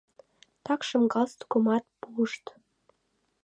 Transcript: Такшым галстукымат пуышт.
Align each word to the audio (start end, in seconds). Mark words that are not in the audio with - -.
Такшым 0.65 1.03
галстукымат 1.13 1.85
пуышт. 1.99 2.45